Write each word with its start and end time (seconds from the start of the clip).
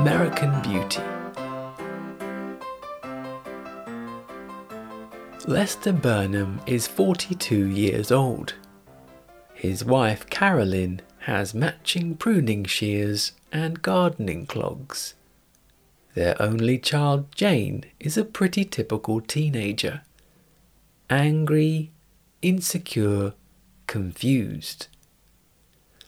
American 0.00 0.62
Beauty. 0.62 1.02
Lester 5.46 5.92
Burnham 5.92 6.58
is 6.66 6.86
42 6.86 7.66
years 7.66 8.10
old. 8.10 8.54
His 9.52 9.84
wife 9.84 10.24
Carolyn 10.30 11.02
has 11.26 11.52
matching 11.52 12.16
pruning 12.16 12.64
shears 12.64 13.32
and 13.52 13.82
gardening 13.82 14.46
clogs. 14.46 15.16
Their 16.14 16.34
only 16.40 16.78
child, 16.78 17.26
Jane, 17.34 17.84
is 18.00 18.16
a 18.16 18.24
pretty 18.24 18.64
typical 18.64 19.20
teenager. 19.20 20.00
Angry, 21.10 21.90
insecure, 22.40 23.34
confused. 23.86 24.86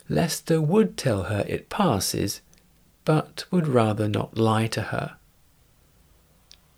Lester 0.09 0.63
would 0.63 0.97
tell 0.97 1.25
her 1.25 1.45
it 1.47 1.69
passes, 1.69 2.41
but 3.05 3.45
would 3.51 3.67
rather 3.67 4.09
not 4.09 4.37
lie 4.37 4.67
to 4.69 4.83
her. 4.83 5.17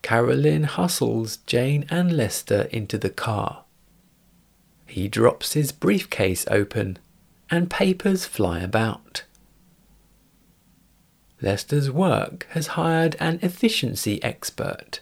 Carolyn 0.03 0.65
hustles 0.65 1.39
Jane 1.47 1.87
and 1.91 2.17
Lester 2.17 2.69
into 2.71 2.99
the 2.99 3.11
car. 3.11 3.65
He 4.87 5.09
drops 5.09 5.55
his 5.55 5.73
briefcase 5.73 6.47
open 6.51 6.99
and 7.51 7.71
papers 7.71 8.27
fly 8.27 8.61
about. 8.61 9.25
Lester's 11.41 11.91
work 11.91 12.47
has 12.51 12.69
hired 12.69 13.17
an 13.21 13.39
efficiency 13.43 14.23
expert. 14.23 15.01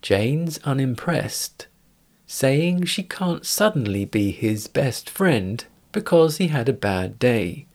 Jane's 0.00 0.58
unimpressed, 0.64 1.66
saying 2.26 2.84
she 2.84 3.02
can't 3.02 3.44
suddenly 3.44 4.04
be 4.04 4.30
his 4.30 4.66
best 4.68 5.08
friend 5.08 5.64
because 5.92 6.38
he 6.38 6.48
had 6.48 6.68
a 6.68 6.72
bad 6.72 7.18
day. 7.18 7.66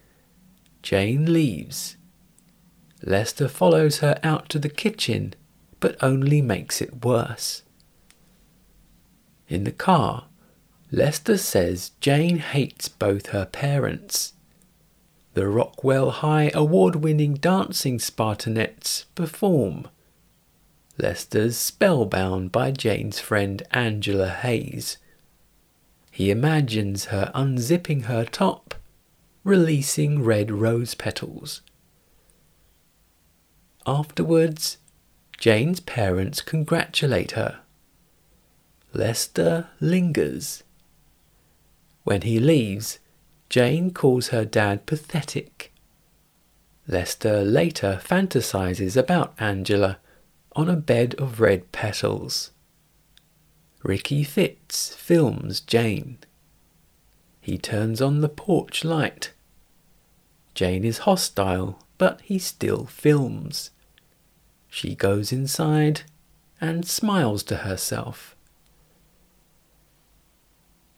Jane 0.81 1.31
leaves. 1.31 1.95
Lester 3.01 3.47
follows 3.47 3.99
her 3.99 4.19
out 4.23 4.49
to 4.49 4.59
the 4.59 4.69
kitchen, 4.69 5.33
but 5.79 5.95
only 6.01 6.41
makes 6.41 6.81
it 6.81 7.03
worse. 7.03 7.63
In 9.47 9.63
the 9.63 9.71
car, 9.71 10.25
Lester 10.91 11.37
says 11.37 11.91
Jane 12.01 12.37
hates 12.37 12.89
both 12.89 13.27
her 13.27 13.45
parents. 13.45 14.33
The 15.33 15.47
Rockwell 15.47 16.11
High 16.11 16.51
award 16.53 16.97
winning 16.97 17.35
dancing 17.35 17.99
Spartanettes 17.99 19.05
perform. 19.15 19.87
Lester's 20.97 21.55
spellbound 21.55 22.51
by 22.51 22.71
Jane's 22.71 23.19
friend 23.19 23.63
Angela 23.71 24.29
Hayes 24.29 24.97
he 26.19 26.31
imagines 26.31 27.05
her 27.05 27.31
unzipping 27.33 28.03
her 28.03 28.25
top, 28.25 28.75
releasing 29.45 30.21
red 30.21 30.51
rose 30.51 30.93
petals. 30.93 31.61
Afterwards, 33.85 34.77
Jane's 35.37 35.79
parents 35.79 36.41
congratulate 36.41 37.31
her. 37.31 37.61
Lester 38.93 39.69
lingers. 39.79 40.63
When 42.03 42.21
he 42.21 42.39
leaves, 42.39 42.99
Jane 43.49 43.91
calls 43.91 44.29
her 44.29 44.45
dad 44.45 44.85
pathetic. 44.85 45.71
Lester 46.87 47.43
later 47.43 48.01
fantasizes 48.03 48.97
about 48.97 49.33
Angela 49.39 49.99
on 50.55 50.69
a 50.69 50.75
bed 50.75 51.15
of 51.15 51.39
red 51.39 51.71
petals. 51.71 52.51
Ricky 53.83 54.23
Fitts 54.23 54.93
films 54.95 55.61
Jane. 55.61 56.17
He 57.39 57.57
turns 57.57 58.01
on 58.01 58.21
the 58.21 58.29
porch 58.29 58.83
light. 58.83 59.31
Jane 60.53 60.83
is 60.83 60.99
hostile, 60.99 61.81
but 61.99 62.21
he 62.21 62.39
still 62.39 62.85
films. 62.85 63.69
She 64.69 64.95
goes 64.95 65.31
inside 65.31 66.01
and 66.59 66.87
smiles 66.87 67.43
to 67.43 67.57
herself. 67.57 68.35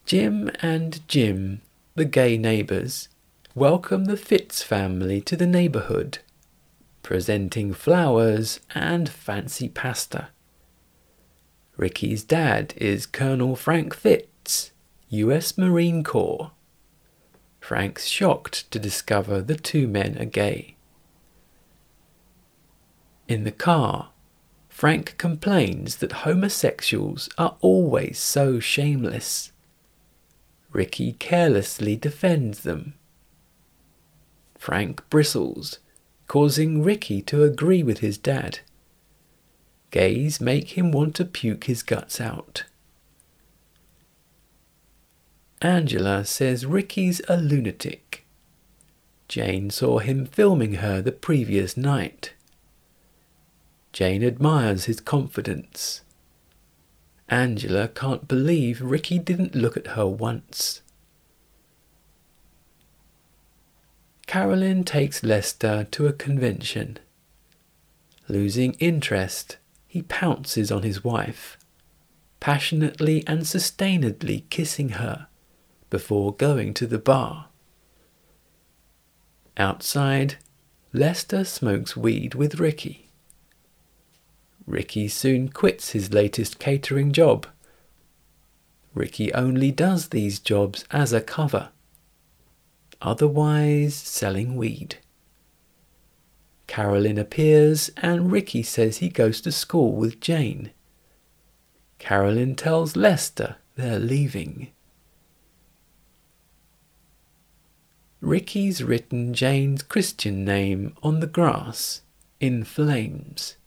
Jim 0.05 0.51
and 0.61 1.05
Jim, 1.07 1.61
the 1.95 2.05
gay 2.05 2.37
neighbours, 2.37 3.09
welcome 3.55 4.05
the 4.05 4.15
Fitts 4.15 4.61
family 4.61 5.19
to 5.21 5.35
the 5.35 5.47
neighbourhood, 5.47 6.19
presenting 7.01 7.73
flowers 7.73 8.59
and 8.75 9.09
fancy 9.09 9.67
pasta. 9.67 10.29
Ricky's 11.77 12.23
dad 12.23 12.75
is 12.77 13.07
Colonel 13.07 13.55
Frank 13.55 13.95
Fitts, 13.95 14.71
US 15.09 15.57
Marine 15.57 16.03
Corps. 16.03 16.51
Frank's 17.59 18.05
shocked 18.05 18.69
to 18.69 18.77
discover 18.77 19.41
the 19.41 19.55
two 19.55 19.87
men 19.87 20.17
are 20.19 20.25
gay. 20.25 20.75
In 23.31 23.45
the 23.45 23.51
car, 23.53 24.09
Frank 24.67 25.17
complains 25.17 25.95
that 25.99 26.27
homosexuals 26.27 27.29
are 27.37 27.55
always 27.61 28.19
so 28.19 28.59
shameless. 28.59 29.53
Ricky 30.73 31.13
carelessly 31.13 31.95
defends 31.95 32.63
them. 32.63 32.95
Frank 34.57 35.09
bristles, 35.09 35.79
causing 36.27 36.83
Ricky 36.83 37.21
to 37.21 37.43
agree 37.43 37.81
with 37.83 37.99
his 37.99 38.17
dad. 38.17 38.59
Gays 39.91 40.41
make 40.41 40.77
him 40.77 40.91
want 40.91 41.15
to 41.15 41.23
puke 41.23 41.63
his 41.63 41.83
guts 41.83 42.19
out. 42.19 42.65
Angela 45.61 46.25
says 46.25 46.65
Ricky's 46.65 47.21
a 47.29 47.37
lunatic. 47.37 48.25
Jane 49.29 49.69
saw 49.69 49.99
him 49.99 50.25
filming 50.25 50.73
her 50.83 51.01
the 51.01 51.13
previous 51.13 51.77
night. 51.77 52.33
Jane 53.93 54.23
admires 54.23 54.85
his 54.85 54.99
confidence. 54.99 56.01
Angela 57.27 57.87
can't 57.87 58.27
believe 58.27 58.81
Ricky 58.81 59.19
didn't 59.19 59.55
look 59.55 59.75
at 59.77 59.87
her 59.87 60.07
once. 60.07 60.81
Carolyn 64.27 64.85
takes 64.85 65.23
Lester 65.23 65.85
to 65.91 66.07
a 66.07 66.13
convention. 66.13 66.99
Losing 68.29 68.73
interest, 68.79 69.57
he 69.87 70.01
pounces 70.03 70.71
on 70.71 70.83
his 70.83 71.03
wife, 71.03 71.57
passionately 72.39 73.25
and 73.27 73.41
sustainedly 73.41 74.45
kissing 74.49 74.89
her 74.89 75.27
before 75.89 76.33
going 76.33 76.73
to 76.75 76.87
the 76.87 76.97
bar. 76.97 77.47
Outside, 79.57 80.35
Lester 80.93 81.43
smokes 81.43 81.97
weed 81.97 82.33
with 82.33 82.59
Ricky. 82.59 83.10
Ricky 84.65 85.07
soon 85.07 85.49
quits 85.49 85.91
his 85.91 86.13
latest 86.13 86.59
catering 86.59 87.11
job. 87.11 87.47
Ricky 88.93 89.33
only 89.33 89.71
does 89.71 90.09
these 90.09 90.39
jobs 90.39 90.85
as 90.91 91.13
a 91.13 91.21
cover, 91.21 91.69
otherwise 93.01 93.95
selling 93.95 94.55
weed. 94.55 94.97
Carolyn 96.67 97.17
appears 97.17 97.89
and 97.97 98.31
Ricky 98.31 98.63
says 98.63 98.97
he 98.97 99.09
goes 99.09 99.41
to 99.41 99.51
school 99.51 99.93
with 99.93 100.21
Jane. 100.21 100.71
Carolyn 101.99 102.55
tells 102.55 102.95
Lester 102.95 103.57
they're 103.75 103.99
leaving. 103.99 104.71
Ricky's 108.21 108.83
written 108.83 109.33
Jane's 109.33 109.83
Christian 109.83 110.45
name 110.45 110.95
on 111.01 111.19
the 111.19 111.27
grass 111.27 112.01
in 112.39 112.63
flames. 112.63 113.57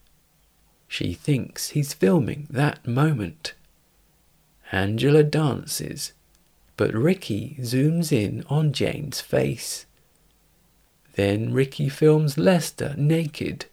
She 0.96 1.12
thinks 1.12 1.70
he's 1.70 1.92
filming 1.92 2.46
that 2.50 2.86
moment. 2.86 3.54
Angela 4.70 5.24
dances, 5.24 6.12
but 6.76 6.94
Ricky 6.94 7.56
zooms 7.58 8.12
in 8.12 8.44
on 8.48 8.72
Jane's 8.72 9.20
face. 9.20 9.86
Then 11.14 11.52
Ricky 11.52 11.88
films 11.88 12.38
Lester 12.38 12.94
naked, 12.96 13.66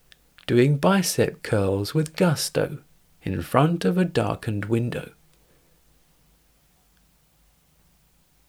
doing 0.47 0.77
bicep 0.77 1.43
curls 1.43 1.93
with 1.93 2.15
gusto 2.15 2.79
in 3.21 3.43
front 3.43 3.85
of 3.85 3.99
a 3.99 4.03
darkened 4.03 4.65
window. 4.65 5.11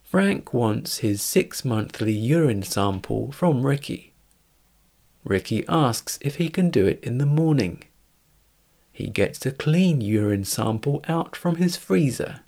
Frank 0.01 0.51
wants 0.51 0.97
his 0.97 1.21
six 1.21 1.63
monthly 1.63 2.13
urine 2.13 2.63
sample 2.63 3.31
from 3.31 3.67
Ricky. 3.67 4.13
Ricky 5.23 5.63
asks 5.69 6.17
if 6.21 6.37
he 6.37 6.49
can 6.49 6.71
do 6.71 6.87
it 6.87 7.03
in 7.03 7.19
the 7.19 7.27
morning. 7.27 7.83
He 8.93 9.09
gets 9.09 9.45
a 9.45 9.51
clean 9.51 9.99
urine 9.99 10.45
sample 10.45 11.03
out 11.09 11.35
from 11.35 11.57
his 11.57 11.75
freezer 11.75 12.41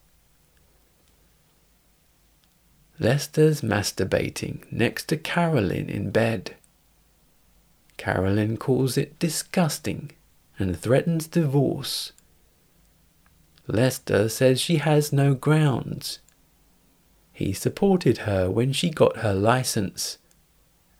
Lester's 2.97 3.59
masturbating 3.61 4.63
next 4.71 5.09
to 5.09 5.17
Carolyn 5.17 5.89
in 5.89 6.11
bed. 6.11 6.55
Carolyn 7.97 8.55
calls 8.55 8.97
it 8.97 9.19
disgusting 9.19 10.11
and 10.57 10.79
threatens 10.79 11.27
divorce. 11.27 12.13
Lester 13.67 14.29
says 14.29 14.61
she 14.61 14.77
has 14.77 15.11
no 15.11 15.33
grounds. 15.33 16.19
He 17.33 17.51
supported 17.51 18.19
her 18.19 18.49
when 18.49 18.71
she 18.71 18.89
got 18.89 19.17
her 19.17 19.33
license, 19.33 20.17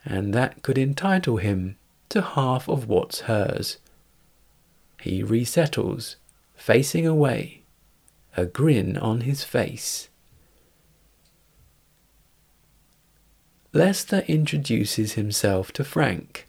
and 0.03 0.33
that 0.33 0.63
could 0.63 0.77
entitle 0.77 1.38
him 1.38 1.77
to 2.09 2.15
to 2.15 2.21
half 2.21 2.69
of 2.69 2.88
what's 2.88 3.21
hers. 3.21 3.77
He 5.06 5.22
resettles, 5.22 6.16
facing 6.56 7.06
away, 7.06 7.62
a 8.36 8.48
grin 8.48 8.98
on 8.98 9.22
his 9.22 9.44
face. 9.44 10.10
Lester 13.72 14.24
introduces 14.28 15.13
himself 15.13 15.72
to 15.74 15.84
Frank. 15.84 16.48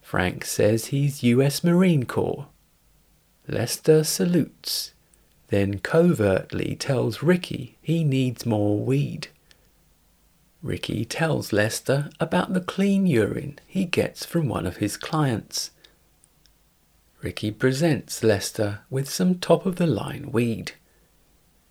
Frank 0.00 0.46
says 0.46 0.86
he's 0.86 1.22
US 1.22 1.62
Marine 1.62 2.06
Corps. 2.06 2.46
Lester 3.46 4.02
salutes, 4.02 4.94
then 5.48 5.78
covertly 5.78 6.74
tells 6.74 7.22
Ricky 7.22 7.76
he 7.82 8.02
needs 8.02 8.46
more 8.46 8.78
weed. 8.78 9.28
Ricky 10.62 11.04
tells 11.04 11.52
Lester 11.52 12.08
about 12.18 12.54
the 12.54 12.62
clean 12.62 13.06
urine 13.06 13.58
he 13.66 13.84
gets 13.84 14.24
from 14.24 14.48
one 14.48 14.64
of 14.64 14.78
his 14.78 14.96
clients. 14.96 15.70
Ricky 17.20 17.50
presents 17.50 18.22
Lester 18.22 18.80
with 18.90 19.10
some 19.10 19.40
top 19.40 19.66
of 19.66 19.76
the 19.76 19.88
line 19.88 20.30
weed. 20.30 20.72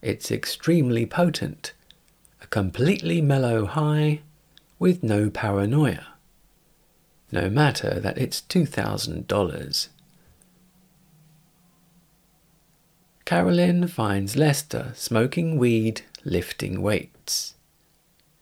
It's 0.01 0.29
extremely 0.29 1.05
potent, 1.05 1.73
a 2.41 2.47
completely 2.47 3.21
mellow 3.21 3.65
high 3.65 4.21
with 4.77 5.03
no 5.03 5.29
paranoia. 5.29 6.07
No 7.31 7.49
matter 7.49 7.99
that 7.99 8.17
it's 8.17 8.41
$2,000. 8.41 9.87
Carolyn 13.23 13.87
finds 13.87 14.35
Lester 14.35 14.91
smoking 14.95 15.57
weed, 15.57 16.01
lifting 16.25 16.81
weights. 16.81 17.55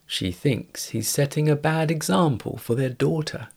She 0.06 0.32
thinks 0.32 0.90
he's 0.90 1.08
setting 1.08 1.48
a 1.48 1.56
bad 1.56 1.90
example 1.90 2.56
for 2.56 2.74
their 2.74 2.90
daughter. 2.90 3.48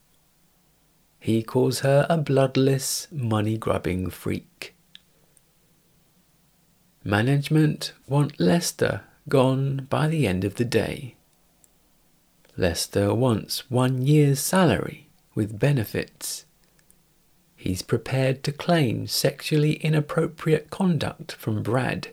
He 1.20 1.44
calls 1.44 1.80
her 1.82 2.08
a 2.10 2.18
bloodless, 2.18 3.08
money 3.12 3.58
grubbing 3.58 4.10
freak. 4.10 4.76
Management 7.04 7.94
want 8.08 8.40
Lester 8.40 9.02
gone 9.28 9.88
by 9.90 10.08
the 10.08 10.28
end 10.28 10.44
of 10.44 10.56
the 10.56 10.66
day. 10.66 11.16
Lester 12.58 13.14
wants 13.14 13.70
one 13.70 14.02
year's 14.02 14.40
salary 14.40 15.08
with 15.36 15.60
benefits. 15.60 16.46
He's 17.56 17.82
prepared 17.82 18.44
to 18.44 18.52
claim 18.52 19.08
sexually 19.08 19.74
inappropriate 19.74 20.70
conduct 20.70 21.34
from 21.34 21.62
Brad. 21.62 22.10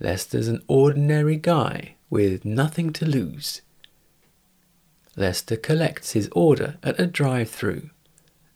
Lester's 0.00 0.48
an 0.48 0.62
ordinary 0.68 1.36
guy 1.36 1.96
with 2.08 2.44
nothing 2.44 2.92
to 2.94 3.04
lose. 3.04 3.60
Lester 5.18 5.56
collects 5.56 6.12
his 6.12 6.28
order 6.32 6.76
at 6.82 7.00
a 7.00 7.06
drive 7.06 7.50
through 7.50 7.90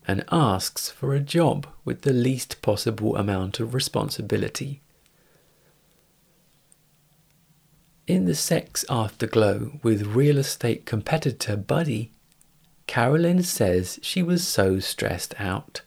and 0.07 0.25
asks 0.31 0.91
for 0.91 1.15
a 1.15 1.21
job 1.21 1.67
with 1.85 2.03
the 2.03 2.13
least 2.13 2.63
possible 2.63 3.17
amount 3.17 3.61
of 3.61 3.75
responsibility. 3.75 4.81
In 8.07 8.25
the 8.25 8.35
sex 8.35 8.85
afterglow 8.89 9.79
with 9.83 10.07
real 10.07 10.39
estate 10.39 10.87
competitor 10.87 11.57
Buddy, 11.57 12.13
Carolyn 12.87 13.43
says 13.43 13.99
she 14.03 14.23
was 14.23 14.47
so 14.47 14.81
stressed 14.81 15.35
out. 15.39 15.83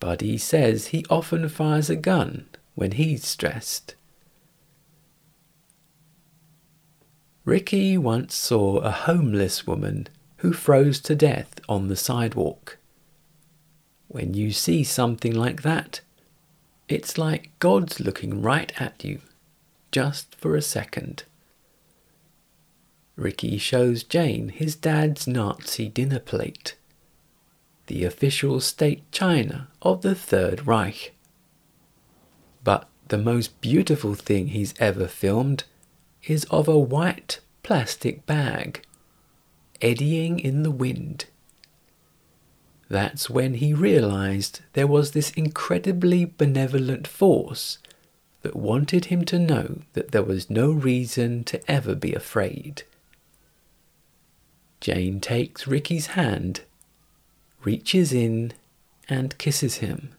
Buddy 0.00 0.36
says 0.36 0.88
he 0.88 1.06
often 1.08 1.48
fires 1.48 1.88
a 1.88 1.96
gun 1.96 2.48
when 2.74 2.92
he's 2.92 3.26
stressed. 3.26 3.94
Ricky 7.44 7.98
once 7.98 8.34
saw 8.34 8.78
a 8.78 8.90
homeless 8.90 9.66
woman 9.66 10.08
who 10.38 10.54
froze 10.54 10.98
to 11.00 11.14
death 11.14 11.60
on 11.68 11.88
the 11.88 11.96
sidewalk. 11.96 12.78
When 14.08 14.32
you 14.32 14.50
see 14.50 14.82
something 14.82 15.34
like 15.34 15.60
that, 15.60 16.00
it's 16.88 17.18
like 17.18 17.50
God's 17.58 18.00
looking 18.00 18.40
right 18.40 18.72
at 18.80 19.04
you, 19.04 19.20
just 19.92 20.34
for 20.36 20.56
a 20.56 20.62
second. 20.62 21.24
Ricky 23.16 23.58
shows 23.58 24.04
Jane 24.04 24.48
his 24.48 24.74
dad's 24.74 25.26
Nazi 25.26 25.88
dinner 25.88 26.20
plate, 26.20 26.76
the 27.88 28.04
official 28.04 28.58
state 28.60 29.10
china 29.12 29.68
of 29.82 30.00
the 30.00 30.14
Third 30.14 30.66
Reich. 30.66 31.12
But 32.62 32.88
the 33.08 33.18
most 33.18 33.60
beautiful 33.60 34.14
thing 34.14 34.48
he's 34.48 34.72
ever 34.78 35.06
filmed 35.06 35.64
is 36.26 36.44
of 36.44 36.68
a 36.68 36.78
white 36.78 37.40
plastic 37.62 38.26
bag, 38.26 38.82
eddying 39.80 40.38
in 40.38 40.62
the 40.62 40.70
wind. 40.70 41.26
That's 42.88 43.30
when 43.30 43.54
he 43.54 43.72
realized 43.74 44.60
there 44.74 44.86
was 44.86 45.12
this 45.12 45.30
incredibly 45.30 46.24
benevolent 46.24 47.06
force 47.06 47.78
that 48.42 48.54
wanted 48.54 49.06
him 49.06 49.24
to 49.24 49.38
know 49.38 49.80
that 49.94 50.12
there 50.12 50.22
was 50.22 50.50
no 50.50 50.70
reason 50.70 51.44
to 51.44 51.70
ever 51.70 51.94
be 51.94 52.12
afraid. 52.12 52.82
Jane 54.80 55.18
takes 55.18 55.66
Ricky's 55.66 56.08
hand, 56.08 56.60
reaches 57.62 58.12
in, 58.12 58.52
and 59.08 59.36
kisses 59.38 59.76
him. 59.76 60.10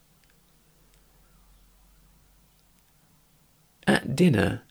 At 3.85 4.15
dinner, 4.15 4.63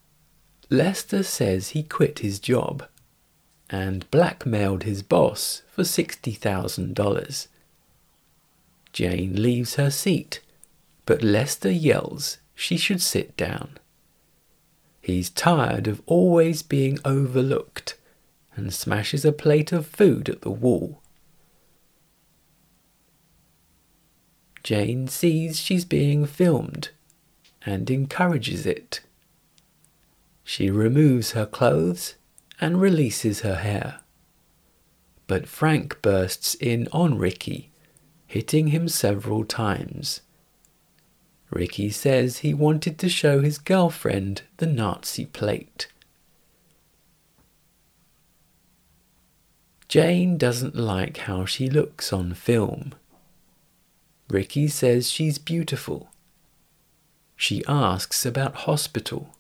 Lester 0.71 1.23
says 1.23 1.71
he 1.71 1.83
quit 1.83 2.21
his 2.21 2.39
job 2.39 2.87
and 3.71 4.11
blackmailed 4.11 4.83
his 4.85 5.03
boss 5.03 5.63
for 5.71 5.83
$60,000. 5.83 7.49
Jane 8.93 9.43
leaves 9.43 9.75
her 9.75 9.91
seat, 9.91 10.41
but 11.07 11.23
Lester 11.23 11.71
yells 11.71 12.39
she 12.55 12.77
should 12.77 13.03
sit 13.03 13.37
down. 13.37 13.79
He's 15.01 15.29
tired 15.29 15.87
of 15.87 16.03
always 16.07 16.63
being 16.63 16.99
overlooked 17.05 17.99
and 18.57 18.73
smashes 18.73 19.25
a 19.25 19.33
plate 19.33 19.73
of 19.73 19.87
food 19.87 20.29
at 20.29 20.43
the 20.43 20.51
wall. 20.51 21.03
Jane 24.63 25.09
sees 25.09 25.59
she's 25.59 25.85
being 25.85 26.25
filmed 26.25 26.89
and 27.67 27.91
encourages 27.91 28.65
it. 28.65 29.01
She 30.45 30.71
removes 30.71 31.33
her 31.33 31.47
clothes 31.47 32.15
and 32.61 32.81
releases 32.81 33.41
her 33.41 33.57
hair. 33.57 34.01
But 35.27 35.49
Frank 35.49 36.03
bursts 36.03 36.55
in 36.55 36.87
on 36.93 37.19
Ricky, 37.19 37.71
hitting 38.27 38.69
him 38.69 38.89
several 38.89 39.45
times. 39.45 40.21
Ricky 41.51 41.91
says 41.91 42.39
he 42.39 42.53
wanted 42.53 42.99
to 42.99 43.09
show 43.09 43.41
his 43.41 43.59
girlfriend 43.59 44.43
the 44.59 44.67
Nazi 44.67 45.25
plate. 45.25 45.89
Jane 49.89 50.37
doesn't 50.37 50.75
like 50.75 51.19
how 51.19 51.45
she 51.45 51.71
looks 51.71 52.13
on 52.13 52.35
film. 52.35 52.93
Ricky 54.29 54.67
says 54.67 55.11
she's 55.11 55.39
beautiful. 55.39 56.11
She 57.37 57.65
asks 57.67 58.27
about 58.27 58.55
hospital. 58.67 59.37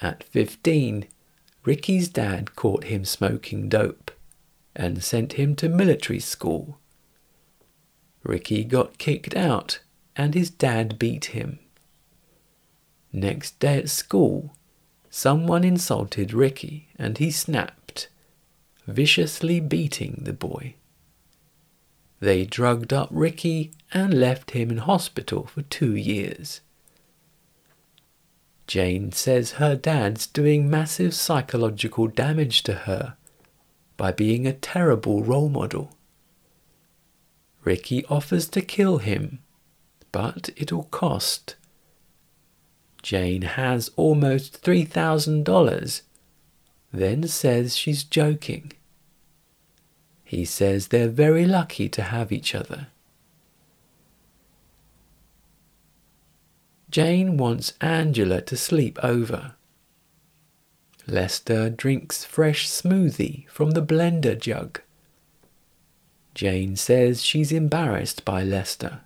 At 0.00 0.22
15, 0.22 1.06
Ricky's 1.64 2.08
dad 2.08 2.54
caught 2.54 2.84
him 2.84 3.04
smoking 3.04 3.68
dope 3.68 4.10
and 4.76 5.02
sent 5.02 5.34
him 5.34 5.56
to 5.56 5.68
military 5.68 6.20
school. 6.20 6.78
Ricky 8.22 8.64
got 8.64 8.98
kicked 8.98 9.34
out 9.34 9.80
and 10.14 10.34
his 10.34 10.50
dad 10.50 10.98
beat 10.98 11.26
him. 11.26 11.58
Next 13.12 13.58
day 13.58 13.78
at 13.78 13.88
school, 13.88 14.54
someone 15.10 15.64
insulted 15.64 16.32
Ricky 16.32 16.88
and 16.96 17.18
he 17.18 17.30
snapped, 17.30 18.08
viciously 18.86 19.60
beating 19.60 20.22
the 20.22 20.32
boy. 20.32 20.74
They 22.20 22.44
drugged 22.44 22.92
up 22.92 23.08
Ricky 23.10 23.72
and 23.92 24.14
left 24.14 24.50
him 24.52 24.70
in 24.70 24.78
hospital 24.78 25.46
for 25.46 25.62
two 25.62 25.94
years. 25.94 26.60
Jane 28.68 29.12
says 29.12 29.52
her 29.52 29.74
dad's 29.74 30.26
doing 30.26 30.68
massive 30.68 31.14
psychological 31.14 32.06
damage 32.06 32.62
to 32.64 32.74
her 32.74 33.16
by 33.96 34.12
being 34.12 34.46
a 34.46 34.52
terrible 34.52 35.24
role 35.24 35.48
model. 35.48 35.96
Ricky 37.64 38.04
offers 38.06 38.46
to 38.50 38.60
kill 38.60 38.98
him, 38.98 39.38
but 40.12 40.50
it'll 40.54 40.84
cost. 40.84 41.56
Jane 43.02 43.42
has 43.42 43.90
almost 43.96 44.62
$3,000, 44.62 46.02
then 46.92 47.26
says 47.26 47.74
she's 47.74 48.04
joking. 48.04 48.72
He 50.24 50.44
says 50.44 50.88
they're 50.88 51.08
very 51.08 51.46
lucky 51.46 51.88
to 51.88 52.02
have 52.02 52.30
each 52.30 52.54
other. 52.54 52.88
Jane 56.90 57.36
wants 57.36 57.74
Angela 57.82 58.40
to 58.42 58.56
sleep 58.56 58.98
over. 59.02 59.54
Lester 61.06 61.68
drinks 61.68 62.24
fresh 62.24 62.66
smoothie 62.66 63.46
from 63.48 63.72
the 63.72 63.82
blender 63.82 64.38
jug. 64.38 64.80
Jane 66.34 66.76
says 66.76 67.22
she's 67.22 67.52
embarrassed 67.52 68.24
by 68.24 68.42
Lester. 68.42 69.00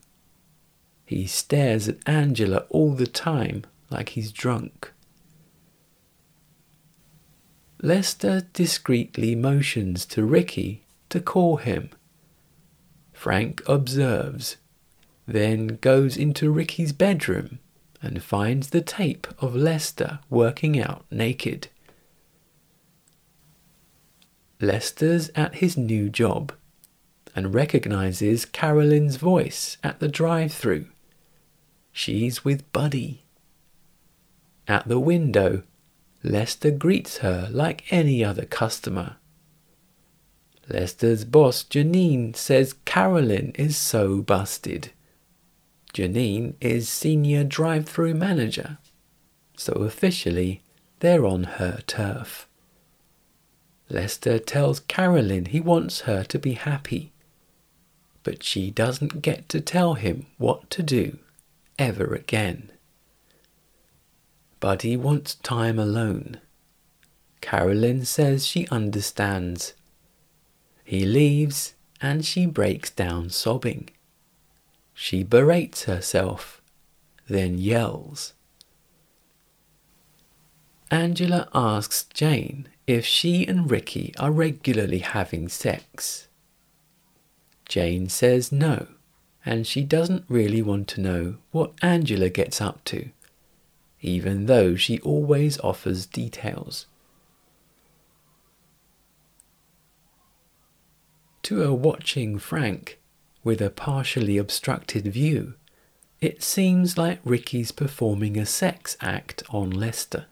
He 1.04 1.26
stares 1.26 1.88
at 1.88 1.98
Angela 2.06 2.66
all 2.70 2.92
the 2.94 3.06
time 3.06 3.64
like 3.90 4.10
he's 4.10 4.30
drunk. 4.30 4.92
Lester 7.80 8.42
discreetly 8.52 9.34
motions 9.34 10.06
to 10.06 10.24
Ricky 10.24 10.84
to 11.08 11.20
call 11.20 11.56
him. 11.56 11.90
Frank 13.12 13.60
observes, 13.66 14.56
then 15.26 15.78
goes 15.80 16.16
into 16.16 16.50
Ricky's 16.50 16.92
bedroom 16.92 17.58
and 18.02 18.22
finds 18.22 18.70
the 18.70 18.82
tape 18.82 19.26
of 19.38 19.54
Lester 19.54 20.18
working 20.28 20.78
out 20.78 21.04
naked. 21.10 21.68
Lester's 24.60 25.30
at 25.34 25.56
his 25.56 25.76
new 25.76 26.10
job 26.10 26.52
and 27.34 27.54
recognizes 27.54 28.44
Carolyn's 28.44 29.16
voice 29.16 29.78
at 29.82 30.00
the 30.00 30.08
drive 30.08 30.52
through. 30.52 30.86
She's 31.92 32.44
with 32.44 32.70
Buddy. 32.72 33.22
At 34.68 34.86
the 34.88 35.00
window, 35.00 35.62
Lester 36.22 36.70
greets 36.70 37.18
her 37.18 37.48
like 37.50 37.92
any 37.92 38.24
other 38.24 38.44
customer. 38.44 39.16
Lester's 40.68 41.24
boss, 41.24 41.64
Janine, 41.64 42.36
says 42.36 42.76
Carolyn 42.84 43.52
is 43.56 43.76
so 43.76 44.22
busted. 44.22 44.92
Janine 45.92 46.54
is 46.60 46.88
senior 46.88 47.44
drive 47.44 47.86
through 47.86 48.14
manager, 48.14 48.78
so 49.56 49.72
officially 49.74 50.62
they're 51.00 51.26
on 51.26 51.44
her 51.44 51.80
turf. 51.86 52.48
Lester 53.90 54.38
tells 54.38 54.80
Carolyn 54.80 55.46
he 55.46 55.60
wants 55.60 56.02
her 56.02 56.24
to 56.24 56.38
be 56.38 56.54
happy, 56.54 57.12
but 58.22 58.42
she 58.42 58.70
doesn't 58.70 59.20
get 59.20 59.48
to 59.50 59.60
tell 59.60 59.94
him 59.94 60.26
what 60.38 60.70
to 60.70 60.82
do 60.82 61.18
ever 61.78 62.14
again. 62.14 62.70
Buddy 64.60 64.96
wants 64.96 65.34
time 65.34 65.78
alone. 65.78 66.40
Carolyn 67.40 68.04
says 68.04 68.46
she 68.46 68.68
understands. 68.68 69.74
He 70.84 71.04
leaves 71.04 71.74
and 72.00 72.24
she 72.24 72.46
breaks 72.46 72.88
down 72.88 73.30
sobbing. 73.30 73.90
She 75.04 75.24
berates 75.24 75.86
herself, 75.86 76.62
then 77.26 77.58
yells. 77.58 78.34
Angela 80.92 81.48
asks 81.52 82.04
Jane 82.14 82.68
if 82.86 83.04
she 83.04 83.44
and 83.44 83.68
Ricky 83.68 84.14
are 84.16 84.30
regularly 84.30 85.00
having 85.00 85.48
sex. 85.48 86.28
Jane 87.64 88.08
says 88.08 88.52
no, 88.52 88.86
and 89.44 89.66
she 89.66 89.82
doesn't 89.82 90.24
really 90.28 90.62
want 90.62 90.86
to 90.90 91.00
know 91.00 91.38
what 91.50 91.72
Angela 91.82 92.28
gets 92.28 92.60
up 92.60 92.84
to, 92.84 93.08
even 94.02 94.46
though 94.46 94.76
she 94.76 95.00
always 95.00 95.58
offers 95.58 96.06
details. 96.06 96.86
To 101.42 101.64
a 101.64 101.74
watching 101.74 102.38
Frank, 102.38 103.00
with 103.44 103.60
a 103.60 103.70
partially 103.70 104.38
obstructed 104.38 105.06
view, 105.06 105.54
it 106.20 106.42
seems 106.42 106.96
like 106.96 107.20
Ricky's 107.24 107.72
performing 107.72 108.38
a 108.38 108.46
sex 108.46 108.96
act 109.00 109.42
on 109.50 109.70
Lester. 109.70 110.26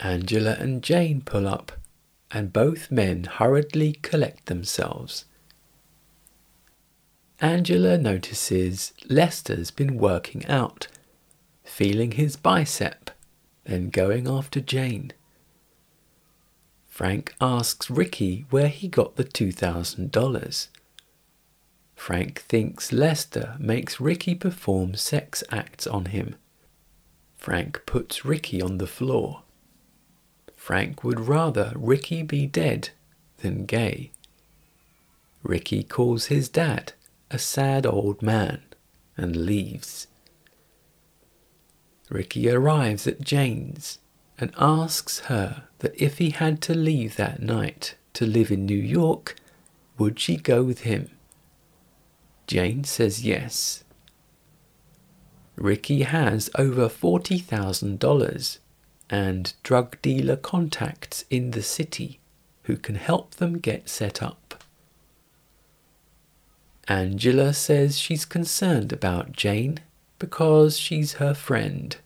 Angela 0.00 0.56
and 0.58 0.82
Jane 0.82 1.22
pull 1.22 1.48
up, 1.48 1.72
and 2.30 2.52
both 2.52 2.90
men 2.90 3.24
hurriedly 3.24 3.94
collect 4.02 4.46
themselves. 4.46 5.24
Angela 7.40 7.96
notices 7.96 8.92
Lester's 9.08 9.70
been 9.70 9.96
working 9.96 10.44
out, 10.46 10.88
feeling 11.62 12.12
his 12.12 12.36
bicep, 12.36 13.10
then 13.64 13.88
going 13.88 14.28
after 14.28 14.60
Jane. 14.60 15.12
Frank 16.86 17.34
asks 17.40 17.90
Ricky 17.90 18.46
where 18.50 18.68
he 18.68 18.88
got 18.88 19.16
the 19.16 19.24
$2,000. 19.24 20.68
Frank 21.94 22.40
thinks 22.40 22.92
Lester 22.92 23.56
makes 23.58 24.00
Ricky 24.00 24.34
perform 24.34 24.94
sex 24.94 25.42
acts 25.50 25.86
on 25.86 26.06
him. 26.06 26.36
Frank 27.36 27.82
puts 27.86 28.24
Ricky 28.24 28.60
on 28.60 28.78
the 28.78 28.86
floor. 28.86 29.42
Frank 30.54 31.04
would 31.04 31.20
rather 31.20 31.72
Ricky 31.76 32.22
be 32.22 32.46
dead 32.46 32.90
than 33.38 33.66
gay. 33.66 34.10
Ricky 35.42 35.82
calls 35.82 36.26
his 36.26 36.48
dad 36.48 36.94
a 37.30 37.38
sad 37.38 37.84
old 37.84 38.22
man 38.22 38.62
and 39.16 39.36
leaves. 39.36 40.06
Ricky 42.08 42.48
arrives 42.50 43.06
at 43.06 43.20
Jane's 43.20 43.98
and 44.38 44.52
asks 44.58 45.20
her 45.20 45.64
that 45.78 46.00
if 46.00 46.18
he 46.18 46.30
had 46.30 46.60
to 46.62 46.74
leave 46.74 47.16
that 47.16 47.40
night 47.42 47.94
to 48.14 48.26
live 48.26 48.50
in 48.50 48.66
New 48.66 48.74
York, 48.74 49.36
would 49.98 50.18
she 50.18 50.36
go 50.36 50.62
with 50.62 50.80
him? 50.80 51.10
Jane 52.46 52.84
says 52.84 53.24
yes. 53.24 53.84
Ricky 55.56 56.02
has 56.02 56.50
over 56.56 56.88
$40,000 56.88 58.58
and 59.10 59.52
drug 59.62 60.00
dealer 60.02 60.36
contacts 60.36 61.24
in 61.30 61.52
the 61.52 61.62
city 61.62 62.20
who 62.64 62.76
can 62.76 62.96
help 62.96 63.36
them 63.36 63.58
get 63.58 63.88
set 63.88 64.22
up. 64.22 64.64
Angela 66.88 67.54
says 67.54 67.98
she's 67.98 68.24
concerned 68.24 68.92
about 68.92 69.32
Jane 69.32 69.80
because 70.18 70.78
she's 70.78 71.14
her 71.14 71.34
friend. 71.34 71.96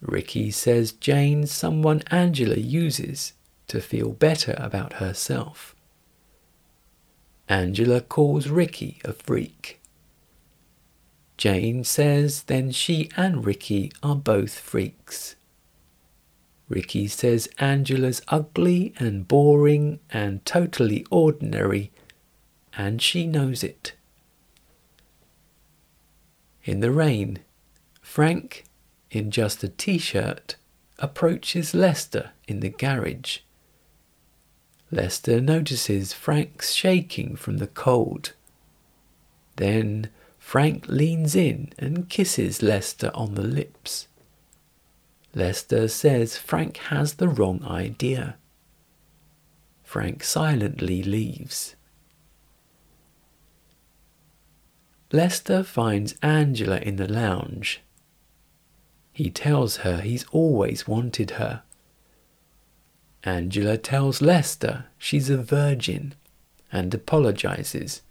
Ricky 0.00 0.50
says 0.50 0.92
Jane's 0.92 1.50
someone 1.50 2.02
Angela 2.10 2.56
uses 2.56 3.32
to 3.68 3.80
feel 3.80 4.10
better 4.10 4.54
about 4.58 4.94
herself. 4.94 5.74
Angela 7.50 8.00
calls 8.00 8.46
Ricky 8.48 9.00
a 9.04 9.12
freak. 9.12 9.80
Jane 11.36 11.82
says 11.82 12.44
then 12.44 12.70
she 12.70 13.10
and 13.16 13.44
Ricky 13.44 13.90
are 14.04 14.14
both 14.14 14.56
freaks. 14.56 15.34
Ricky 16.68 17.08
says 17.08 17.48
Angela's 17.58 18.22
ugly 18.28 18.94
and 19.00 19.26
boring 19.26 19.98
and 20.10 20.46
totally 20.46 21.04
ordinary, 21.10 21.90
and 22.78 23.02
she 23.02 23.26
knows 23.26 23.64
it. 23.64 23.94
In 26.62 26.78
the 26.78 26.92
rain, 26.92 27.40
Frank, 28.00 28.62
in 29.10 29.32
just 29.32 29.64
a 29.64 29.68
t 29.68 29.98
shirt, 29.98 30.54
approaches 31.00 31.74
Lester 31.74 32.30
in 32.46 32.60
the 32.60 32.68
garage. 32.68 33.38
Lester 34.92 35.40
notices 35.40 36.12
Frank's 36.12 36.72
shaking 36.72 37.36
from 37.36 37.58
the 37.58 37.68
cold. 37.68 38.32
Then 39.56 40.10
Frank 40.38 40.88
leans 40.88 41.36
in 41.36 41.72
and 41.78 42.08
kisses 42.08 42.62
Lester 42.62 43.12
on 43.14 43.34
the 43.34 43.42
lips. 43.42 44.08
Lester 45.34 45.86
says 45.86 46.36
Frank 46.36 46.78
has 46.88 47.14
the 47.14 47.28
wrong 47.28 47.64
idea. 47.64 48.36
Frank 49.84 50.24
silently 50.24 51.02
leaves. 51.02 51.76
Lester 55.12 55.62
finds 55.62 56.14
Angela 56.22 56.78
in 56.78 56.96
the 56.96 57.10
lounge. 57.10 57.80
He 59.12 59.30
tells 59.30 59.78
her 59.78 60.00
he's 60.00 60.24
always 60.30 60.86
wanted 60.88 61.32
her. 61.32 61.62
Angela 63.24 63.76
tells 63.76 64.22
Lester 64.22 64.86
she's 64.96 65.28
a 65.28 65.36
virgin 65.36 66.14
and 66.72 66.92
apologizes. 66.94 68.02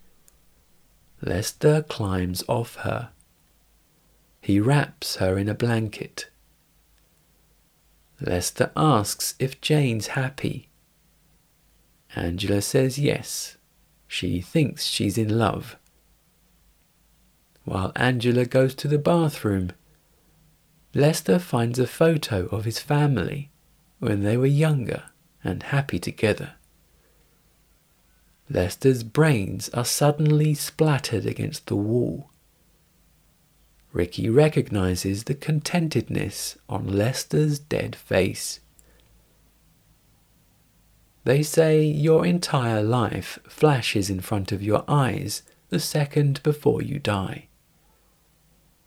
Lester 1.21 1.81
climbs 1.81 2.43
off 2.47 2.75
her. 2.75 3.09
He 4.41 4.59
wraps 4.59 5.17
her 5.17 5.37
in 5.37 5.49
a 5.49 5.53
blanket. 5.53 6.29
Lester 8.21 8.71
asks 8.75 9.35
if 9.39 9.59
Jane's 9.61 10.07
happy. 10.07 10.69
Angela 12.15 12.61
says 12.61 12.99
yes. 12.99 13.57
She 14.07 14.41
thinks 14.41 14.85
she's 14.85 15.17
in 15.17 15.37
love. 15.37 15.77
While 17.63 17.91
Angela 17.95 18.45
goes 18.45 18.73
to 18.75 18.87
the 18.87 18.97
bathroom, 18.97 19.71
Lester 20.93 21.37
finds 21.37 21.77
a 21.77 21.85
photo 21.85 22.47
of 22.47 22.65
his 22.65 22.79
family 22.79 23.48
when 23.99 24.23
they 24.23 24.37
were 24.37 24.45
younger 24.45 25.03
and 25.43 25.63
happy 25.63 25.99
together. 25.99 26.53
Lester's 28.49 29.03
brains 29.03 29.69
are 29.69 29.85
suddenly 29.85 30.53
splattered 30.53 31.25
against 31.25 31.67
the 31.67 31.75
wall. 31.75 32.29
Ricky 33.93 34.29
recognizes 34.29 35.23
the 35.23 35.35
contentedness 35.35 36.57
on 36.67 36.87
Lester's 36.87 37.59
dead 37.59 37.95
face. 37.95 38.59
They 41.25 41.43
say 41.43 41.83
your 41.83 42.25
entire 42.25 42.81
life 42.81 43.39
flashes 43.47 44.09
in 44.09 44.21
front 44.21 44.51
of 44.51 44.63
your 44.63 44.83
eyes 44.87 45.43
the 45.69 45.79
second 45.79 46.41
before 46.41 46.81
you 46.81 46.97
die. 46.97 47.47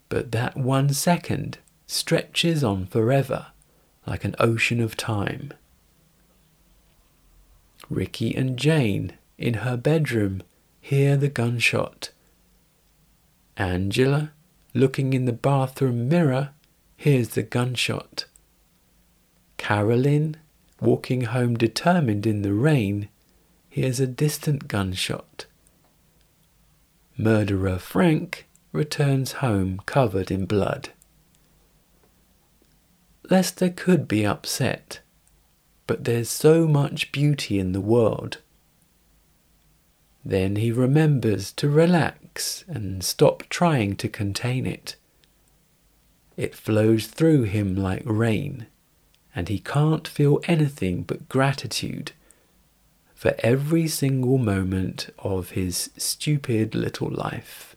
But 0.08 0.32
that 0.32 0.56
one 0.56 0.92
second 0.92 1.58
stretches 1.86 2.64
on 2.64 2.86
forever 2.86 3.51
like 4.06 4.24
an 4.24 4.34
ocean 4.38 4.80
of 4.80 4.96
time. 4.96 5.52
Ricky 7.88 8.34
and 8.34 8.56
Jane, 8.56 9.12
in 9.38 9.54
her 9.54 9.76
bedroom, 9.76 10.42
hear 10.80 11.16
the 11.16 11.28
gunshot. 11.28 12.10
Angela, 13.56 14.32
looking 14.74 15.12
in 15.12 15.26
the 15.26 15.32
bathroom 15.32 16.08
mirror, 16.08 16.50
hears 16.96 17.30
the 17.30 17.42
gunshot. 17.42 18.24
Carolyn, 19.56 20.36
walking 20.80 21.22
home 21.22 21.56
determined 21.56 22.26
in 22.26 22.42
the 22.42 22.52
rain, 22.52 23.08
hears 23.68 24.00
a 24.00 24.06
distant 24.06 24.68
gunshot. 24.68 25.46
Murderer 27.16 27.78
Frank 27.78 28.48
returns 28.72 29.32
home 29.32 29.80
covered 29.86 30.30
in 30.30 30.46
blood. 30.46 30.90
Lester 33.30 33.70
could 33.70 34.08
be 34.08 34.26
upset, 34.26 35.00
but 35.86 36.04
there's 36.04 36.28
so 36.28 36.66
much 36.66 37.12
beauty 37.12 37.58
in 37.58 37.72
the 37.72 37.80
world. 37.80 38.38
Then 40.24 40.56
he 40.56 40.70
remembers 40.70 41.52
to 41.52 41.68
relax 41.68 42.64
and 42.68 43.02
stop 43.02 43.44
trying 43.48 43.96
to 43.96 44.08
contain 44.08 44.66
it. 44.66 44.96
It 46.36 46.54
flows 46.54 47.06
through 47.06 47.44
him 47.44 47.76
like 47.76 48.02
rain, 48.04 48.66
and 49.34 49.48
he 49.48 49.58
can't 49.58 50.06
feel 50.06 50.40
anything 50.44 51.02
but 51.02 51.28
gratitude 51.28 52.12
for 53.14 53.34
every 53.38 53.86
single 53.86 54.38
moment 54.38 55.08
of 55.18 55.50
his 55.50 55.90
stupid 55.96 56.74
little 56.74 57.08
life. 57.08 57.71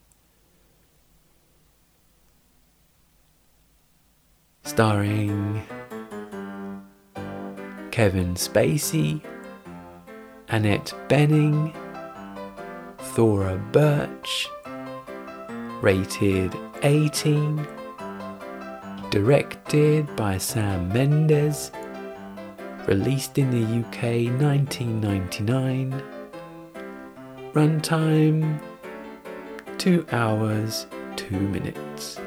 Starring 4.65 5.61
Kevin 7.91 8.33
Spacey, 8.33 9.21
Annette 10.49 10.91
Bening, 11.07 11.71
Thora 12.97 13.57
Birch, 13.71 14.49
rated 15.81 16.53
18, 16.81 17.65
directed 19.11 20.13
by 20.15 20.39
Sam 20.39 20.89
Mendes, 20.89 21.71
released 22.87 23.37
in 23.37 23.51
the 23.51 23.79
UK 23.79 24.31
1999, 24.41 26.03
runtime 27.53 28.59
2 29.77 30.05
hours 30.11 30.87
2 31.17 31.39
minutes. 31.39 32.19